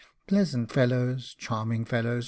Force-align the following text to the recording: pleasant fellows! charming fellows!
pleasant 0.25 0.71
fellows! 0.71 1.35
charming 1.37 1.85
fellows! 1.85 2.19